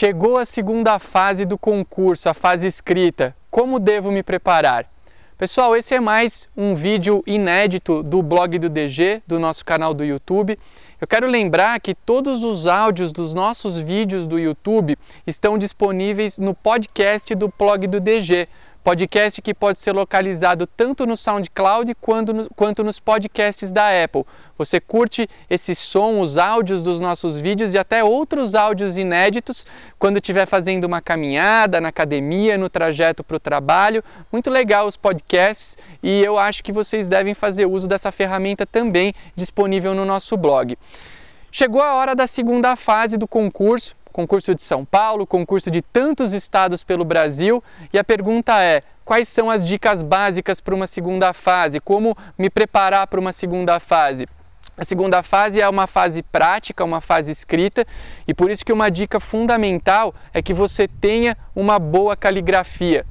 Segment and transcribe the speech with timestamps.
[0.00, 3.34] Chegou a segunda fase do concurso, a fase escrita.
[3.50, 4.88] Como devo me preparar?
[5.36, 10.04] Pessoal, esse é mais um vídeo inédito do blog do DG, do nosso canal do
[10.04, 10.56] YouTube.
[11.00, 16.54] Eu quero lembrar que todos os áudios dos nossos vídeos do YouTube estão disponíveis no
[16.54, 18.48] podcast do blog do DG.
[18.84, 24.24] Podcast que pode ser localizado tanto no SoundCloud quanto, no, quanto nos podcasts da Apple.
[24.56, 29.66] Você curte esse som, os áudios dos nossos vídeos e até outros áudios inéditos
[29.98, 34.02] quando estiver fazendo uma caminhada, na academia, no trajeto para o trabalho.
[34.32, 39.14] Muito legal os podcasts e eu acho que vocês devem fazer uso dessa ferramenta também
[39.36, 40.78] disponível no nosso blog.
[41.50, 46.32] Chegou a hora da segunda fase do concurso concurso de São Paulo, concurso de tantos
[46.32, 47.62] estados pelo Brasil.
[47.92, 51.78] E a pergunta é: quais são as dicas básicas para uma segunda fase?
[51.78, 54.26] Como me preparar para uma segunda fase?
[54.76, 57.84] A segunda fase é uma fase prática, uma fase escrita,
[58.26, 63.06] e por isso que uma dica fundamental é que você tenha uma boa caligrafia.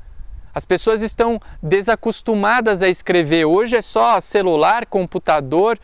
[0.53, 3.45] As pessoas estão desacostumadas a escrever.
[3.45, 5.77] Hoje é só celular, computador,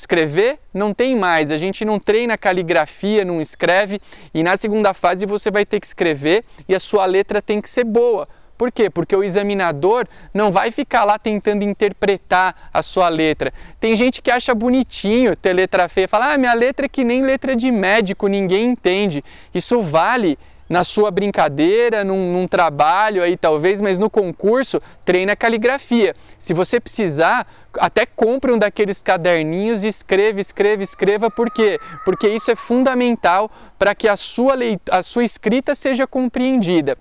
[0.00, 4.00] escrever não tem mais, a gente não treina caligrafia, não escreve
[4.32, 7.68] e na segunda fase você vai ter que escrever e a sua letra tem que
[7.68, 8.28] ser boa.
[8.58, 8.90] Por quê?
[8.90, 13.52] Porque o examinador não vai ficar lá tentando interpretar a sua letra.
[13.78, 17.22] Tem gente que acha bonitinho ter letra feia, fala: "Ah, minha letra é que nem
[17.22, 19.22] letra de médico, ninguém entende".
[19.54, 20.36] Isso vale
[20.68, 26.14] na sua brincadeira, num, num, trabalho aí talvez, mas no concurso treina caligrafia.
[26.38, 27.46] Se você precisar,
[27.78, 31.80] até compre um daqueles caderninhos e escreva, escreva, escreva, por quê?
[32.04, 34.54] Porque isso é fundamental para que a sua,
[34.90, 36.96] a sua escrita seja compreendida.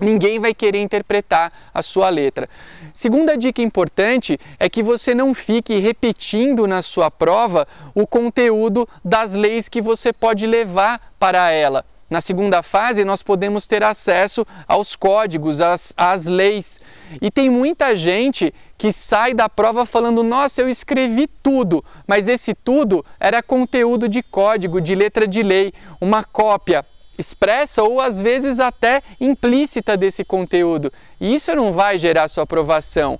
[0.00, 2.48] Ninguém vai querer interpretar a sua letra.
[2.94, 9.34] Segunda dica importante é que você não fique repetindo na sua prova o conteúdo das
[9.34, 11.84] leis que você pode levar para ela.
[12.10, 16.80] Na segunda fase, nós podemos ter acesso aos códigos, às, às leis.
[17.20, 22.54] E tem muita gente que sai da prova falando: Nossa, eu escrevi tudo, mas esse
[22.54, 26.84] tudo era conteúdo de código, de letra de lei, uma cópia
[27.18, 30.90] expressa ou às vezes até implícita desse conteúdo.
[31.20, 33.18] E isso não vai gerar sua aprovação.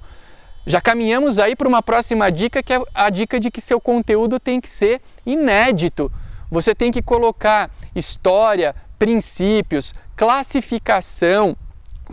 [0.65, 4.39] Já caminhamos aí para uma próxima dica, que é a dica de que seu conteúdo
[4.39, 6.13] tem que ser inédito.
[6.51, 11.57] Você tem que colocar história, princípios, classificação,